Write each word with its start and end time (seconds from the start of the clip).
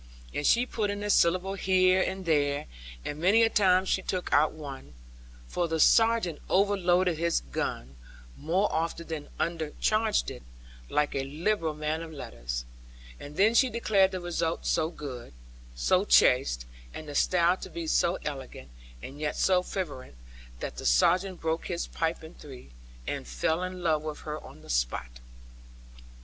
And 0.33 0.47
she 0.47 0.65
put 0.65 0.89
in 0.89 1.03
a 1.03 1.11
syllable 1.11 1.53
here 1.53 2.01
and 2.01 2.25
there, 2.25 2.65
and 3.05 3.19
many 3.19 3.43
a 3.43 3.51
time 3.51 3.85
she 3.85 4.01
took 4.01 4.33
out 4.33 4.51
one 4.51 4.95
(for 5.47 5.67
the 5.67 5.79
Sergeant 5.79 6.41
overloaded 6.49 7.19
his 7.19 7.41
gun, 7.51 7.95
more 8.35 8.67
often 8.73 9.05
than 9.05 9.27
undercharged 9.39 10.31
it; 10.31 10.41
like 10.89 11.13
a 11.13 11.23
liberal 11.25 11.75
man 11.75 12.01
of 12.01 12.11
letters), 12.11 12.65
and 13.19 13.37
then 13.37 13.53
she 13.53 13.69
declared 13.69 14.09
the 14.09 14.19
result 14.19 14.65
so 14.65 14.89
good, 14.89 15.33
so 15.75 16.03
chaste, 16.03 16.65
and 16.95 17.07
the 17.07 17.13
style 17.13 17.57
to 17.57 17.69
be 17.69 17.85
so 17.85 18.17
elegant, 18.25 18.71
and 19.03 19.19
yet 19.19 19.35
so 19.35 19.61
fervent, 19.61 20.15
that 20.61 20.77
the 20.77 20.85
Sergeant 20.87 21.39
broke 21.39 21.67
his 21.67 21.85
pipe 21.85 22.23
in 22.23 22.33
three, 22.33 22.71
and 23.05 23.27
fell 23.27 23.61
in 23.61 23.83
love 23.83 24.01
with 24.01 24.21
her 24.21 24.43
on 24.43 24.61
the 24.63 24.69
spot. 24.71 25.19